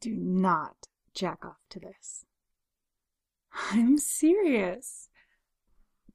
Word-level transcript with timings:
Do 0.00 0.16
not 0.16 0.88
jack 1.14 1.44
off 1.44 1.60
to 1.70 1.80
this. 1.80 2.24
I'm 3.52 3.98
serious. 3.98 5.08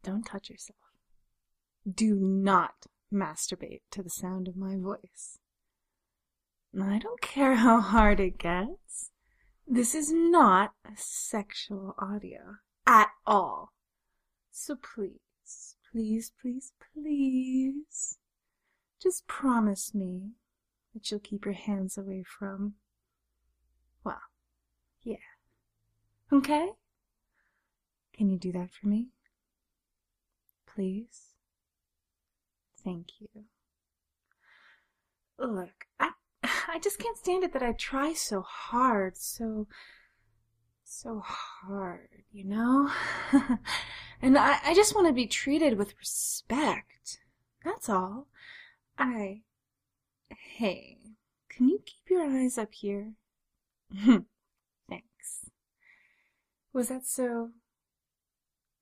Don't 0.03 0.25
touch 0.25 0.49
yourself. 0.49 0.77
Do 1.89 2.15
not 2.15 2.87
masturbate 3.13 3.81
to 3.91 4.01
the 4.01 4.09
sound 4.09 4.47
of 4.47 4.55
my 4.57 4.75
voice. 4.77 5.39
I 6.79 6.99
don't 6.99 7.21
care 7.21 7.55
how 7.55 7.79
hard 7.79 8.19
it 8.19 8.37
gets. 8.37 9.11
This 9.67 9.95
is 9.95 10.11
not 10.11 10.73
a 10.85 10.91
sexual 10.95 11.95
audio 11.97 12.57
at 12.85 13.09
all. 13.25 13.71
So 14.51 14.75
please, 14.75 15.75
please, 15.91 16.31
please, 16.41 16.73
please, 16.93 18.17
just 19.01 19.27
promise 19.27 19.93
me 19.93 20.31
that 20.93 21.09
you'll 21.09 21.19
keep 21.19 21.45
your 21.45 21.53
hands 21.53 21.97
away 21.97 22.23
from, 22.23 22.75
well, 24.03 24.21
yeah. 25.03 25.17
Okay? 26.31 26.71
Can 28.13 28.29
you 28.29 28.37
do 28.37 28.51
that 28.53 28.71
for 28.71 28.87
me? 28.87 29.09
Please? 30.65 31.35
Thank 32.83 33.19
you. 33.19 33.45
Look, 35.37 35.85
I 35.99 36.11
I 36.43 36.79
just 36.79 36.99
can't 36.99 37.17
stand 37.17 37.43
it 37.43 37.53
that 37.53 37.63
I 37.63 37.73
try 37.73 38.13
so 38.13 38.41
hard, 38.41 39.17
so 39.17 39.67
so 40.83 41.19
hard, 41.25 42.09
you 42.31 42.45
know? 42.45 42.89
and 44.21 44.37
I, 44.37 44.59
I 44.63 44.73
just 44.73 44.95
want 44.95 45.07
to 45.07 45.13
be 45.13 45.27
treated 45.27 45.77
with 45.77 45.97
respect. 45.97 47.19
That's 47.63 47.89
all. 47.89 48.27
I. 48.97 49.41
Hey, 50.57 50.99
can 51.49 51.69
you 51.69 51.79
keep 51.85 52.09
your 52.09 52.25
eyes 52.25 52.57
up 52.57 52.73
here? 52.73 53.13
Was 56.75 56.89
that 56.89 57.05
so. 57.05 57.51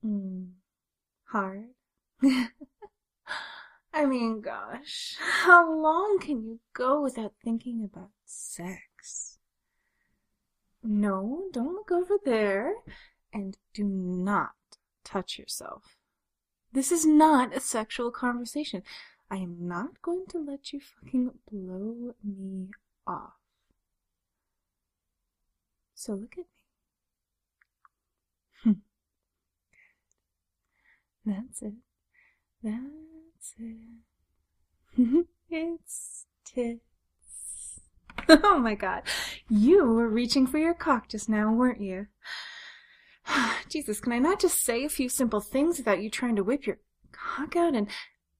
Mm, 0.03 0.53
hard? 1.25 1.75
I 3.93 4.07
mean, 4.07 4.41
gosh, 4.41 5.15
how 5.43 5.71
long 5.71 6.17
can 6.19 6.41
you 6.43 6.59
go 6.73 7.03
without 7.03 7.33
thinking 7.43 7.83
about 7.83 8.09
sex? 8.25 9.37
No, 10.81 11.43
don't 11.53 11.75
look 11.75 11.91
over 11.91 12.15
there, 12.25 12.73
and 13.31 13.57
do 13.75 13.83
not 13.83 14.55
touch 15.03 15.37
yourself. 15.37 15.95
This 16.71 16.91
is 16.91 17.05
not 17.05 17.55
a 17.55 17.59
sexual 17.59 18.09
conversation. 18.09 18.81
I 19.29 19.35
am 19.35 19.67
not 19.67 20.01
going 20.01 20.25
to 20.29 20.39
let 20.39 20.73
you 20.73 20.79
fucking 20.79 21.29
blow 21.51 22.15
me 22.23 22.69
off. 23.05 23.33
So 25.93 26.13
look 26.13 26.39
at 26.39 26.45
That's 31.25 31.61
it. 31.61 31.73
That's 32.61 33.55
it. 33.57 35.25
it's 35.49 36.25
tits. 36.45 37.81
oh 38.29 38.59
my 38.59 38.75
god. 38.75 39.03
You 39.49 39.85
were 39.85 40.09
reaching 40.09 40.47
for 40.47 40.57
your 40.57 40.73
cock 40.73 41.09
just 41.09 41.29
now, 41.29 41.51
weren't 41.53 41.81
you? 41.81 42.07
Jesus, 43.69 43.99
can 43.99 44.11
I 44.11 44.19
not 44.19 44.39
just 44.39 44.63
say 44.63 44.83
a 44.83 44.89
few 44.89 45.09
simple 45.09 45.41
things 45.41 45.77
without 45.77 46.01
you 46.01 46.09
trying 46.09 46.35
to 46.35 46.43
whip 46.43 46.65
your 46.65 46.79
cock 47.11 47.55
out 47.55 47.75
and. 47.75 47.87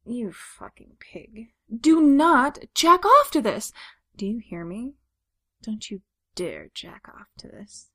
You 0.05 0.33
fucking 0.33 0.97
pig. 0.99 1.53
Do 1.73 2.01
not 2.01 2.59
jack 2.75 3.05
off 3.05 3.31
to 3.31 3.41
this! 3.41 3.71
Do 4.17 4.25
you 4.25 4.39
hear 4.39 4.65
me? 4.65 4.95
Don't 5.61 5.89
you 5.89 6.01
dare 6.35 6.69
jack 6.73 7.07
off 7.07 7.27
to 7.37 7.47
this. 7.47 7.89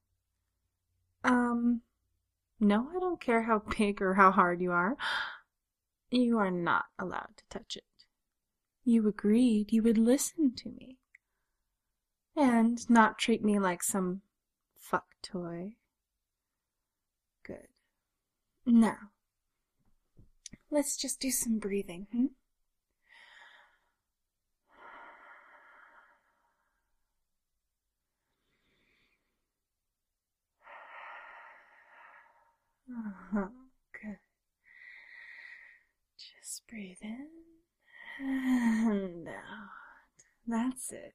Um. 1.22 1.82
No, 2.60 2.88
I 2.94 2.98
don't 2.98 3.20
care 3.20 3.42
how 3.42 3.62
big 3.78 4.02
or 4.02 4.14
how 4.14 4.30
hard 4.30 4.60
you 4.60 4.72
are. 4.72 4.96
You 6.10 6.38
are 6.38 6.50
not 6.50 6.86
allowed 6.98 7.36
to 7.36 7.44
touch 7.50 7.76
it. 7.76 7.84
You 8.84 9.06
agreed 9.06 9.72
you 9.72 9.82
would 9.82 9.98
listen 9.98 10.54
to 10.56 10.70
me. 10.70 10.96
And 12.34 12.88
not 12.88 13.18
treat 13.18 13.44
me 13.44 13.58
like 13.58 13.82
some 13.82 14.22
fuck 14.74 15.06
toy. 15.22 15.74
Good. 17.42 17.68
Now, 18.64 19.10
let's 20.70 20.96
just 20.96 21.20
do 21.20 21.30
some 21.30 21.58
breathing, 21.58 22.06
hmm? 22.12 22.26
Good. 33.32 34.18
Just 36.16 36.66
breathe 36.68 36.96
in 37.02 37.28
and 38.20 39.28
out. 39.28 39.34
That's 40.46 40.92
it. 40.92 41.14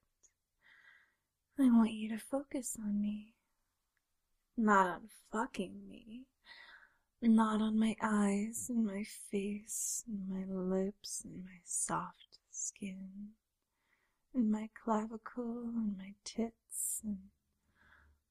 I 1.60 1.64
want 1.64 1.92
you 1.92 2.10
to 2.10 2.18
focus 2.18 2.78
on 2.80 3.02
me. 3.02 3.34
Not 4.58 4.88
on 4.88 5.02
fucking 5.32 5.90
me. 5.90 6.26
Not 7.22 7.62
on 7.62 7.80
my 7.80 7.96
eyes 8.02 8.68
and 8.70 8.86
my 8.86 9.04
face 9.32 10.04
and 10.08 10.28
my 10.30 10.44
lips 10.46 11.22
and 11.24 11.44
my 11.46 11.60
soft 11.64 12.38
skin 12.52 13.30
and 14.34 14.52
my 14.52 14.70
clavicle 14.84 15.64
and 15.76 15.98
my 15.98 16.14
tits 16.24 17.02
and. 17.04 17.18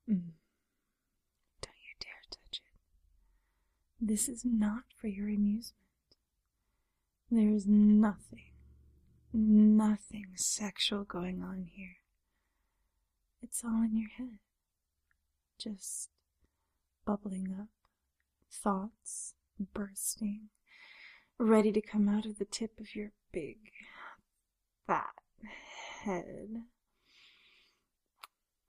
Mm. 0.09 0.33
Don't 1.61 1.77
you 1.79 1.95
dare 2.01 2.25
touch 2.31 2.61
it. 2.61 3.92
This 4.05 4.29
is 4.29 4.45
not 4.45 4.83
for 4.97 5.07
your 5.07 5.29
amusement. 5.29 5.77
There 7.31 7.51
is 7.51 7.69
nothing, 7.69 8.51
nothing 9.33 10.27
sexual 10.35 11.05
going 11.05 11.41
on 11.41 11.69
here. 11.73 11.99
It's 13.41 13.63
all 13.65 13.85
in 13.85 13.97
your 13.97 14.09
head. 14.19 14.41
Just 15.57 16.11
bubbling 17.05 17.55
up, 17.57 17.69
thoughts 18.51 19.35
bursting, 19.73 20.49
ready 21.39 21.71
to 21.71 21.81
come 21.81 22.09
out 22.09 22.27
of 22.27 22.39
the 22.39 22.45
tip 22.45 22.81
of 22.81 22.97
your 22.97 23.13
big, 23.33 23.59
fat 24.85 25.15
head. 26.05 26.65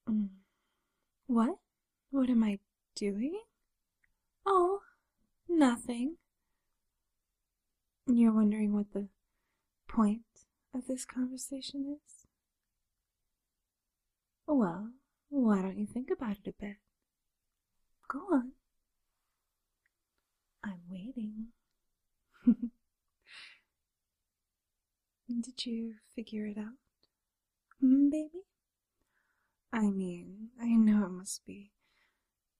Mm. 0.07 0.29
What? 1.25 1.57
What 2.11 2.29
am 2.29 2.43
I 2.43 2.59
doing? 2.95 3.41
Oh, 4.45 4.81
nothing. 5.47 6.17
You're 8.07 8.33
wondering 8.33 8.73
what 8.73 8.91
the 8.93 9.07
point 9.87 10.21
of 10.73 10.87
this 10.87 11.05
conversation 11.05 11.97
is? 11.97 12.25
Well, 14.47 14.91
why 15.29 15.61
don't 15.61 15.77
you 15.77 15.85
think 15.87 16.09
about 16.11 16.37
it 16.43 16.47
a 16.47 16.53
bit? 16.59 16.77
Go 18.07 18.19
on. 18.31 18.51
I'm 20.63 20.81
waiting. 20.89 21.47
Did 25.27 25.65
you 25.65 25.95
figure 26.15 26.45
it 26.45 26.57
out, 26.57 26.77
mm, 27.83 28.09
baby? 28.11 28.43
I 29.71 29.89
mean, 29.89 30.49
I 30.61 30.75
know 30.75 31.05
it 31.05 31.09
must 31.11 31.45
be 31.45 31.71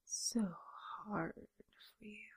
so 0.05 0.55
hard 1.05 1.33
for 1.35 2.05
you. 2.05 2.32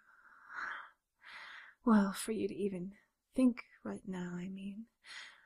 Well, 1.86 2.12
for 2.12 2.32
you 2.32 2.48
to 2.48 2.54
even 2.54 2.94
think 3.36 3.62
right 3.84 4.02
now, 4.08 4.32
I 4.34 4.48
mean. 4.48 4.86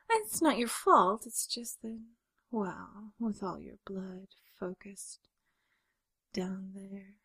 It's 0.09 0.41
not 0.41 0.57
your 0.57 0.69
fault, 0.69 1.25
it's 1.27 1.47
just 1.47 1.83
that, 1.83 2.01
well, 2.51 3.13
with 3.21 3.43
all 3.43 3.61
your 3.61 3.77
blood 3.87 4.29
focused 4.59 5.29
down 6.33 6.71
there 6.75 7.17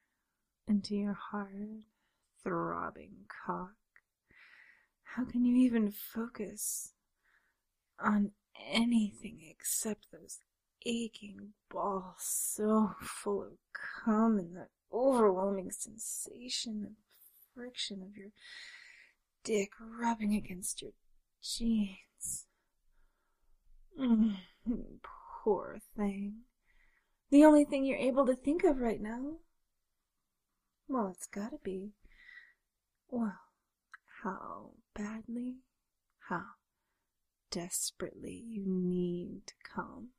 into 0.67 0.95
your 0.95 1.13
hard, 1.13 1.83
throbbing 2.43 3.25
cock, 3.47 3.71
how 5.15 5.23
can 5.23 5.45
you 5.45 5.55
even 5.55 5.91
focus 5.91 6.91
on 7.97 8.31
anything 8.69 9.39
except 9.49 10.07
those 10.11 10.39
aching 10.85 11.53
balls 11.71 12.17
so 12.19 12.95
full 13.01 13.43
of 13.43 13.57
cum 13.73 14.37
and 14.37 14.57
that 14.57 14.69
overwhelming 14.93 15.71
sensation 15.71 16.83
of 16.85 16.91
friction 17.55 18.03
of 18.03 18.17
your 18.17 18.29
dick 19.45 19.69
rubbing 19.79 20.33
against 20.33 20.81
your 20.81 20.91
jeans. 21.41 22.47
Mm, 23.97 24.37
poor 25.43 25.77
thing. 25.95 26.41
The 27.29 27.45
only 27.45 27.63
thing 27.63 27.85
you're 27.85 27.97
able 27.97 28.25
to 28.25 28.35
think 28.35 28.63
of 28.63 28.79
right 28.79 28.99
now? 28.99 29.35
Well, 30.87 31.09
it's 31.15 31.27
gotta 31.27 31.59
be. 31.63 31.91
Well, 33.07 33.39
how 34.23 34.71
badly, 34.95 35.57
how 36.27 36.43
desperately 37.51 38.43
you 38.47 38.63
need 38.65 39.43
to 39.45 39.53
come. 39.75 40.09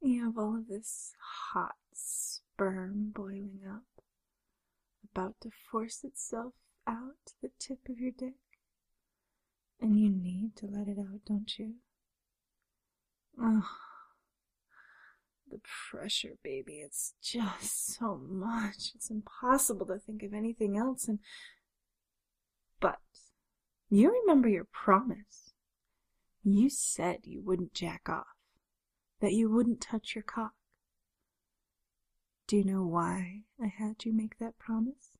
You 0.00 0.24
have 0.24 0.38
all 0.38 0.56
of 0.56 0.68
this 0.68 1.12
hot 1.52 1.74
sperm 1.92 3.12
boiling 3.14 3.60
up, 3.68 4.02
about 5.12 5.34
to 5.42 5.50
force 5.70 6.02
itself 6.04 6.54
out 6.86 7.32
the 7.42 7.50
tip 7.58 7.88
of 7.88 7.98
your 7.98 8.12
dick. 8.16 8.34
And 9.80 9.98
you 9.98 10.10
need 10.10 10.56
to 10.56 10.66
let 10.66 10.88
it 10.88 10.98
out, 10.98 11.20
don't 11.26 11.58
you? 11.58 11.74
Oh, 13.40 13.68
the 15.50 15.60
pressure, 15.90 16.36
baby. 16.42 16.80
It's 16.84 17.12
just 17.22 17.94
so 17.96 18.16
much. 18.16 18.92
It's 18.94 19.10
impossible 19.10 19.86
to 19.86 19.98
think 19.98 20.22
of 20.22 20.32
anything 20.32 20.78
else. 20.78 21.08
And, 21.08 21.18
but 22.80 22.98
you 23.90 24.10
remember 24.22 24.48
your 24.48 24.66
promise. 24.72 25.52
You 26.42 26.70
said 26.70 27.20
you 27.24 27.42
wouldn't 27.42 27.74
jack 27.74 28.08
off, 28.08 28.36
that 29.20 29.32
you 29.32 29.50
wouldn't 29.50 29.80
touch 29.80 30.14
your 30.14 30.22
cock. 30.22 30.52
Do 32.46 32.56
you 32.56 32.64
know 32.64 32.84
why 32.84 33.42
I 33.60 33.66
had 33.66 34.04
you 34.04 34.12
make 34.12 34.38
that 34.38 34.58
promise? 34.58 35.10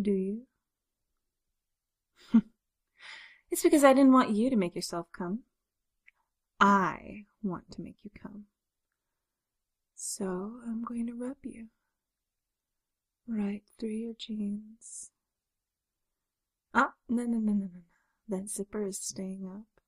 Do 0.00 0.12
you? 0.12 0.46
it's 3.50 3.62
because 3.62 3.84
I 3.84 3.92
didn't 3.92 4.12
want 4.12 4.30
you 4.30 4.50
to 4.50 4.56
make 4.56 4.74
yourself 4.74 5.06
come. 5.12 5.40
I 6.60 7.24
want 7.42 7.70
to 7.72 7.82
make 7.82 7.96
you 8.02 8.10
come. 8.20 8.44
So 9.94 10.60
I'm 10.66 10.84
going 10.84 11.06
to 11.06 11.14
rub 11.14 11.36
you 11.42 11.66
right 13.26 13.62
through 13.78 13.90
your 13.90 14.14
jeans. 14.18 15.10
Ah, 16.74 16.92
no, 17.08 17.24
no, 17.24 17.38
no, 17.38 17.52
no, 17.52 17.68
no. 17.72 17.82
That 18.28 18.48
zipper 18.48 18.86
is 18.86 18.98
staying 18.98 19.46
up. 19.46 19.82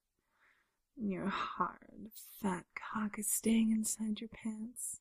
And 0.96 1.10
your 1.10 1.28
hard, 1.28 2.10
fat 2.42 2.64
cock 2.74 3.18
is 3.18 3.30
staying 3.30 3.70
inside 3.70 4.20
your 4.20 4.30
pants. 4.30 5.00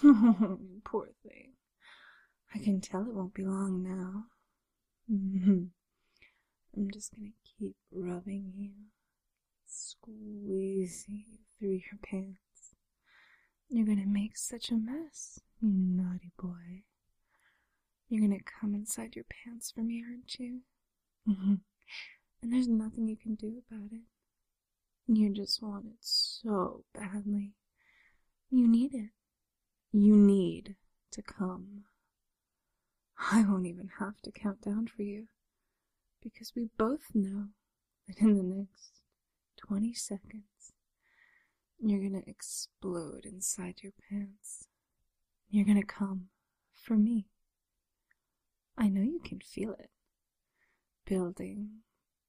Poor 0.84 1.08
thing. 1.22 1.52
I 2.54 2.58
can 2.58 2.80
tell 2.80 3.02
it 3.02 3.14
won't 3.14 3.34
be 3.34 3.44
long 3.44 3.82
now. 3.82 4.26
Mm-hmm. 5.10 5.64
I'm 6.76 6.90
just 6.90 7.14
gonna 7.14 7.32
keep 7.58 7.76
rubbing 7.90 8.52
you, 8.56 8.70
squeezing 9.66 11.24
you 11.30 11.38
through 11.58 11.80
your 11.90 11.98
pants. 12.02 12.74
You're 13.68 13.86
gonna 13.86 14.06
make 14.06 14.36
such 14.36 14.70
a 14.70 14.74
mess, 14.76 15.40
you 15.60 15.70
naughty 15.72 16.32
boy. 16.40 16.84
You're 18.08 18.22
gonna 18.22 18.42
come 18.60 18.74
inside 18.74 19.16
your 19.16 19.24
pants 19.24 19.70
for 19.70 19.80
me, 19.80 20.02
aren't 20.06 20.38
you? 20.38 20.60
Mm-hmm. 21.28 21.54
and 22.42 22.52
there's 22.52 22.66
nothing 22.68 23.06
you 23.06 23.16
can 23.16 23.36
do 23.36 23.62
about 23.70 23.92
it. 23.92 24.02
You 25.06 25.30
just 25.32 25.62
want 25.62 25.86
it 25.86 25.98
so 26.00 26.84
badly. 26.92 27.52
You 28.50 28.66
need 28.68 28.94
it. 28.94 29.10
You 29.92 30.16
need 30.16 30.76
to 31.12 31.22
come. 31.22 31.84
I 33.30 33.44
won't 33.44 33.66
even 33.66 33.90
have 33.98 34.20
to 34.22 34.32
count 34.32 34.62
down 34.62 34.88
for 34.88 35.02
you, 35.02 35.28
because 36.22 36.52
we 36.56 36.68
both 36.76 37.14
know 37.14 37.48
that 38.08 38.18
in 38.18 38.36
the 38.36 38.42
next 38.42 39.00
20 39.58 39.94
seconds, 39.94 40.72
you're 41.78 42.02
gonna 42.02 42.22
explode 42.26 43.24
inside 43.24 43.76
your 43.82 43.92
pants. 44.08 44.66
You're 45.48 45.64
gonna 45.64 45.84
come 45.84 46.28
for 46.74 46.96
me. 46.96 47.26
I 48.76 48.88
know 48.88 49.02
you 49.02 49.20
can 49.24 49.40
feel 49.40 49.72
it. 49.74 49.90
Building, 51.04 51.82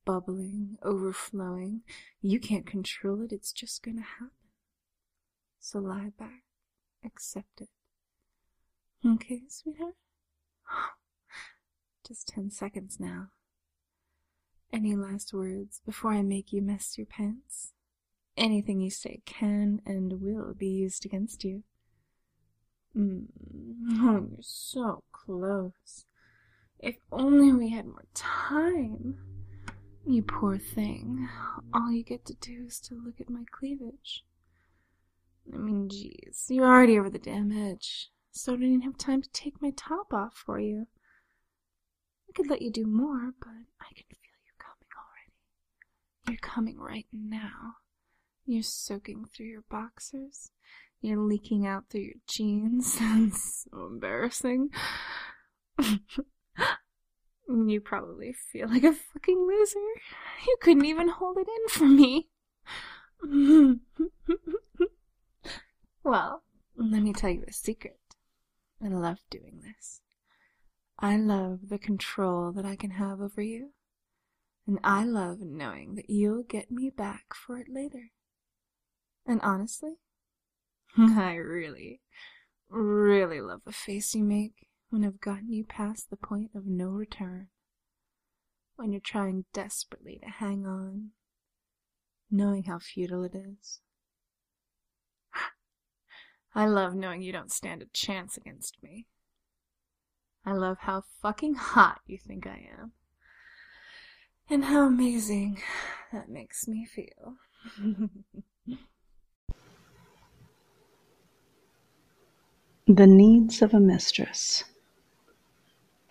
bubbling, 0.05 0.77
overflowing. 0.83 1.81
You 2.21 2.39
can't 2.39 2.65
control 2.65 3.21
it, 3.21 3.31
it's 3.31 3.51
just 3.51 3.81
gonna 3.83 4.01
happen. 4.01 4.31
So 5.59 5.79
lie 5.79 6.11
back, 6.17 6.43
accept 7.05 7.61
it. 7.61 7.69
Okay, 9.05 9.43
sweetheart? 9.47 9.95
Just 12.07 12.27
ten 12.27 12.49
seconds 12.49 12.99
now. 12.99 13.27
Any 14.71 14.95
last 14.95 15.33
words 15.33 15.81
before 15.85 16.11
I 16.13 16.21
make 16.21 16.51
you 16.51 16.61
mess 16.61 16.97
your 16.97 17.05
pants? 17.05 17.73
Anything 18.35 18.81
you 18.81 18.89
say 18.89 19.21
can 19.25 19.81
and 19.85 20.21
will 20.21 20.53
be 20.53 20.67
used 20.67 21.05
against 21.05 21.43
you. 21.43 21.63
Mm. 22.97 23.25
Oh, 23.91 24.27
you're 24.29 24.41
so 24.41 25.03
close. 25.11 26.05
If 26.79 26.95
only 27.11 27.53
we 27.53 27.69
had 27.69 27.85
more 27.85 28.05
time. 28.13 29.17
You 30.05 30.21
poor 30.21 30.57
thing. 30.57 31.29
All 31.73 31.91
you 31.91 32.03
get 32.03 32.25
to 32.25 32.33
do 32.33 32.65
is 32.67 32.79
to 32.81 32.95
look 32.95 33.21
at 33.21 33.29
my 33.29 33.45
cleavage. 33.51 34.25
I 35.51 35.57
mean, 35.57 35.89
jeez, 35.89 36.45
you're 36.49 36.65
already 36.65 36.99
over 36.99 37.09
the 37.09 37.19
damn 37.19 37.51
edge, 37.51 38.09
so 38.33 38.53
I 38.53 38.57
didn't 38.57 38.81
have 38.81 38.97
time 38.97 39.21
to 39.21 39.29
take 39.31 39.61
my 39.61 39.71
top 39.75 40.11
off 40.11 40.33
for 40.33 40.59
you. 40.59 40.87
I 42.27 42.31
could 42.35 42.49
let 42.49 42.63
you 42.63 42.71
do 42.71 42.85
more, 42.85 43.31
but 43.39 43.49
I 43.79 43.93
can 43.93 44.05
feel 44.09 44.17
you 44.43 44.53
coming 44.57 44.89
already. 44.97 45.31
You're 46.27 46.37
coming 46.37 46.79
right 46.79 47.05
now. 47.13 47.75
You're 48.45 48.63
soaking 48.63 49.25
through 49.25 49.45
your 49.45 49.63
boxers. 49.69 50.49
You're 50.99 51.19
leaking 51.19 51.67
out 51.67 51.89
through 51.89 52.01
your 52.01 52.15
jeans. 52.27 52.97
That's 52.99 53.67
so 53.71 53.85
embarrassing. 53.85 54.69
you 57.47 57.81
probably 57.81 58.33
feel 58.51 58.67
like 58.67 58.83
a 58.83 58.93
fucking 58.93 59.47
loser. 59.47 59.79
You 60.47 60.57
couldn't 60.59 60.85
even 60.85 61.09
hold 61.09 61.37
it 61.37 61.47
in 61.47 61.67
for 61.69 61.85
me. 61.85 62.29
well, 66.03 66.43
let 66.75 67.03
me 67.03 67.13
tell 67.13 67.29
you 67.29 67.43
a 67.47 67.53
secret. 67.53 67.99
I 68.83 68.87
love 68.87 69.19
doing 69.29 69.61
this. 69.63 70.01
I 70.99 71.17
love 71.17 71.69
the 71.69 71.79
control 71.79 72.51
that 72.51 72.65
I 72.65 72.75
can 72.75 72.91
have 72.91 73.21
over 73.21 73.41
you. 73.41 73.71
And 74.67 74.79
I 74.83 75.03
love 75.03 75.39
knowing 75.39 75.95
that 75.95 76.09
you'll 76.09 76.43
get 76.43 76.71
me 76.71 76.89
back 76.89 77.33
for 77.33 77.57
it 77.57 77.67
later. 77.69 78.11
And 79.25 79.41
honestly, 79.41 79.95
I 80.97 81.35
really, 81.35 82.01
really 82.69 83.41
love 83.41 83.61
the 83.65 83.71
face 83.71 84.15
you 84.15 84.23
make 84.23 84.67
when 84.89 85.03
I've 85.03 85.19
gotten 85.19 85.51
you 85.51 85.63
past 85.63 86.09
the 86.09 86.17
point 86.17 86.51
of 86.53 86.65
no 86.65 86.87
return. 86.89 87.47
When 88.75 88.91
you're 88.91 89.01
trying 89.01 89.45
desperately 89.53 90.19
to 90.23 90.29
hang 90.29 90.65
on, 90.65 91.11
knowing 92.29 92.63
how 92.63 92.79
futile 92.79 93.23
it 93.23 93.35
is. 93.35 93.79
I 96.55 96.67
love 96.67 96.93
knowing 96.93 97.23
you 97.23 97.31
don't 97.31 97.51
stand 97.51 97.81
a 97.81 97.87
chance 97.93 98.37
against 98.37 98.83
me. 98.83 99.07
I 100.45 100.53
love 100.53 100.77
how 100.81 101.03
fucking 101.21 101.55
hot 101.55 102.01
you 102.05 102.17
think 102.17 102.45
I 102.45 102.69
am. 102.79 102.91
And 104.49 104.65
how 104.65 104.85
amazing 104.85 105.63
that 106.11 106.29
makes 106.29 106.67
me 106.67 106.85
feel. 106.85 107.37
the 112.87 113.07
Needs 113.07 113.61
of 113.61 113.73
a 113.73 113.79
Mistress. 113.79 114.65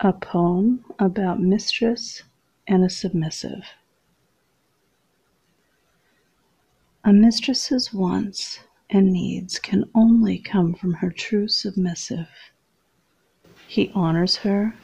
A 0.00 0.12
poem 0.12 0.84
about 0.98 1.40
mistress 1.40 2.22
and 2.66 2.82
a 2.84 2.90
submissive. 2.90 3.62
A 7.04 7.12
mistress's 7.12 7.92
wants 7.92 8.60
and 8.94 9.10
needs 9.10 9.58
can 9.58 9.88
only 9.94 10.38
come 10.38 10.74
from 10.74 10.92
her 10.92 11.10
true 11.10 11.48
submissive. 11.48 12.28
He 13.66 13.90
honors 13.94 14.36
her, 14.36 14.74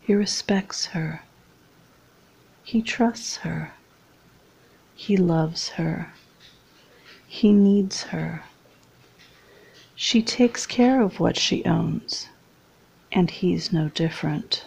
he 0.00 0.14
respects 0.14 0.86
her, 0.86 1.22
he 2.62 2.80
trusts 2.80 3.36
her, 3.38 3.72
he 4.94 5.18
loves 5.18 5.68
her, 5.70 6.12
he 7.26 7.52
needs 7.52 8.04
her. 8.04 8.44
She 9.94 10.22
takes 10.22 10.64
care 10.64 11.02
of 11.02 11.20
what 11.20 11.36
she 11.36 11.62
owns, 11.66 12.28
and 13.12 13.30
he's 13.30 13.72
no 13.72 13.90
different. 13.90 14.64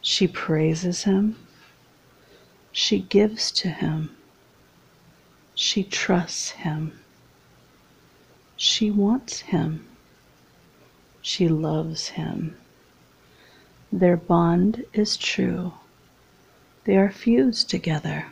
She 0.00 0.26
praises 0.26 1.04
him, 1.04 1.36
she 2.72 2.98
gives 2.98 3.52
to 3.52 3.68
him, 3.68 4.16
she 5.54 5.84
trusts 5.84 6.50
him, 6.50 6.98
she 8.62 8.90
wants 8.90 9.40
him. 9.40 9.86
She 11.22 11.48
loves 11.48 12.08
him. 12.08 12.58
Their 13.90 14.18
bond 14.18 14.84
is 14.92 15.16
true. 15.16 15.72
They 16.84 16.98
are 16.98 17.10
fused 17.10 17.70
together. 17.70 18.26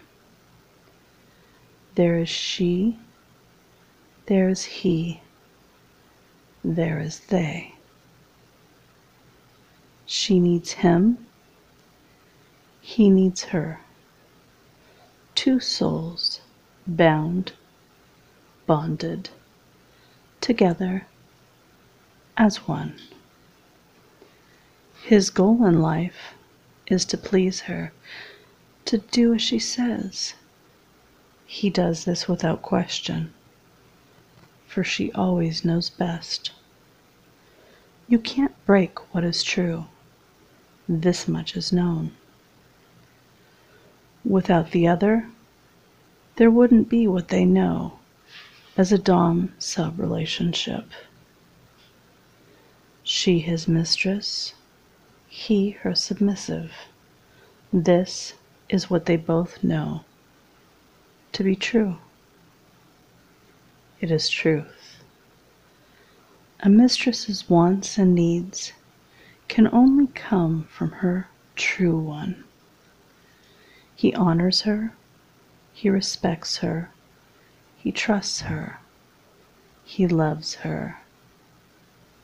There 1.95 2.19
is 2.19 2.29
she, 2.29 2.99
there 4.27 4.51
is 4.51 4.65
he, 4.65 5.23
there 6.63 7.01
is 7.01 7.21
they. 7.21 7.73
She 10.05 10.39
needs 10.39 10.73
him, 10.73 11.27
he 12.83 13.09
needs 13.09 13.45
her. 13.45 13.81
Two 15.35 15.59
souls 15.59 16.43
bound, 16.87 17.53
bonded 18.67 19.31
together 20.49 21.07
as 22.39 22.67
one. 22.67 22.95
His 25.03 25.29
goal 25.29 25.67
in 25.67 25.83
life 25.83 26.33
is 26.87 27.05
to 27.05 27.19
please 27.19 27.61
her, 27.69 27.93
to 28.87 28.97
do 28.97 29.35
as 29.35 29.43
she 29.43 29.59
says. 29.59 30.33
He 31.45 31.69
does 31.69 32.07
this 32.07 32.29
without 32.29 32.63
question, 32.63 33.35
for 34.67 34.83
she 34.83 35.13
always 35.13 35.67
knows 35.67 35.91
best. 35.91 36.53
You 38.09 38.19
can't 38.19 38.55
break 38.65 39.13
what 39.13 39.25
is 39.25 39.43
true. 39.43 39.85
This 40.89 41.29
much 41.29 41.59
is 41.59 41.75
known. 41.75 42.13
Without 44.25 44.71
the 44.71 44.89
other, 44.89 45.29
there 46.37 46.51
wouldn't 46.51 46.89
be 46.89 47.07
what 47.07 47.29
they 47.29 47.45
know 47.45 47.99
as 48.79 48.93
a 48.93 48.99
Dom 48.99 49.53
sub 49.59 49.99
relationship. 49.99 50.85
She 53.03 53.41
his 53.41 53.67
mistress, 53.67 54.55
he 55.27 55.71
her 55.71 55.97
submissive. 55.97 56.73
This 57.73 58.35
is 58.69 58.89
what 58.89 59.07
they 59.07 59.17
both 59.17 59.65
know 59.65 60.05
to 61.33 61.43
be 61.43 61.57
true. 61.57 61.97
It 64.01 64.13
is 64.13 64.29
truth. 64.29 65.03
A 66.61 66.69
mistress's 66.69 67.51
wants 67.51 67.99
and 67.99 68.15
needs 68.15 68.73
can 69.49 69.67
only 69.75 70.07
come 70.07 70.69
from 70.71 70.93
her 70.93 71.27
true 71.57 71.99
one. 71.99 72.45
He 73.97 74.15
honors 74.15 74.61
her, 74.61 74.93
he 75.73 75.91
respects 75.91 76.59
her, 76.59 76.93
he 77.89 77.93
trusts 77.93 78.43
her, 78.43 78.81
he 79.83 80.07
loves 80.07 80.57
her, 80.57 80.99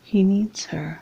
he 0.03 0.23
needs 0.23 0.67
her. 0.67 1.01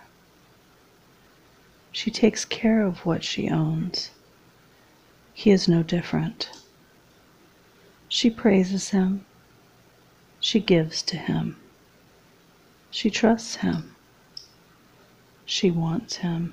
She 1.91 2.13
takes 2.13 2.45
care 2.45 2.87
of 2.87 3.05
what 3.05 3.25
she 3.25 3.51
owns. 3.51 4.13
He 5.35 5.51
is 5.51 5.67
no 5.67 5.83
different. 5.83 6.49
She 8.09 8.31
praises 8.31 8.91
him. 8.91 9.25
She 10.39 10.61
gives 10.61 11.03
to 11.11 11.17
him. 11.17 11.57
She 12.93 13.11
trusts 13.11 13.57
him. 13.57 13.97
She 15.45 15.73
wants 15.73 16.19
him. 16.19 16.53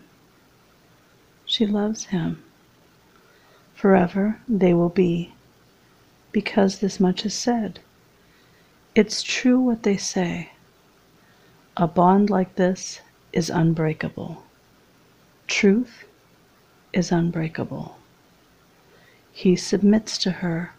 She 1.46 1.68
loves 1.68 2.06
him. 2.06 2.44
Forever 3.76 4.40
they 4.48 4.74
will 4.74 4.90
be, 4.90 5.32
because 6.32 6.80
this 6.80 7.00
much 7.00 7.24
is 7.24 7.36
said. 7.36 7.82
It's 8.96 9.22
true 9.22 9.60
what 9.60 9.84
they 9.84 9.98
say. 9.98 10.52
A 11.78 11.88
bond 11.88 12.30
like 12.30 12.56
this 12.56 13.02
is 13.32 13.50
unbreakable. 13.50 14.44
Truth 15.48 16.06
is 16.92 17.12
unbreakable. 17.12 17.98
He 19.32 19.56
submits 19.56 20.18
to 20.20 20.32
her. 20.32 20.74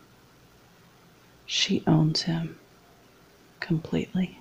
She 1.47 1.85
owns 1.87 2.23
him 2.23 2.59
completely. 3.61 4.40